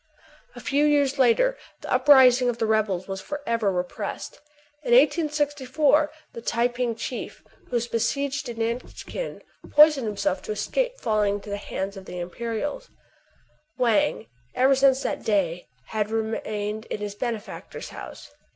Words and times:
A 0.55 0.59
few 0.59 0.83
years 0.83 1.19
later 1.19 1.55
the 1.81 1.93
uprising 1.93 2.49
of 2.49 2.57
the 2.57 2.65
rebels 2.65 3.07
was 3.07 3.21
KIN'FO 3.21 3.33
AND 3.35 3.39
THE 3.39 3.43
PHILOSOPHER. 3.43 3.83
23 3.83 3.91
forever 3.91 4.39
repressed. 4.39 4.39
In 4.81 4.93
1864 4.93 6.11
the 6.33 6.41
Tai 6.41 6.67
ping 6.69 6.95
chief, 6.95 7.43
who 7.65 7.69
was 7.75 7.87
besieged 7.87 8.49
at 8.49 8.57
Nankin, 8.57 9.43
poisoned 9.69 10.07
himself 10.07 10.41
to 10.41 10.51
escape 10.51 10.97
falling 10.97 11.35
into 11.35 11.51
the 11.51 11.57
hands 11.57 11.95
of 11.97 12.05
the 12.05 12.17
Imperials. 12.17 12.89
Wang, 13.77 14.25
ever 14.55 14.73
since 14.73 15.03
that 15.03 15.23
day, 15.23 15.67
had 15.89 16.09
remained 16.09 16.85
in 16.85 16.97
his 16.97 17.13
benefactor's 17.13 17.89
house. 17.89 18.31